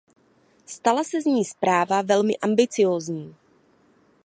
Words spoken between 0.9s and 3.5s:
se z ní zpráva velmi ambiciózní.